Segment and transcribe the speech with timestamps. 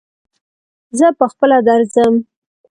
[0.97, 2.13] زه پهخپله درځم.